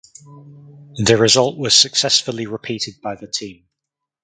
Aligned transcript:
The 0.97 1.15
result 1.15 1.59
was 1.59 1.75
successfully 1.75 2.47
repeated 2.47 3.01
by 3.03 3.13
the 3.17 3.27
team. 3.27 3.65